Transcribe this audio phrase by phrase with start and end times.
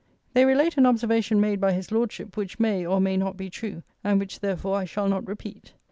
[0.33, 3.83] They relate an observation made by his Lordship, which may, or may not, be true,
[4.03, 5.73] and which therefore, I shall not repeat.